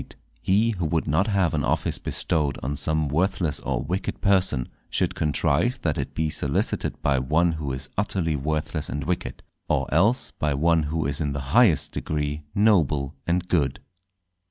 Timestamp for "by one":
7.03-7.51, 10.31-10.81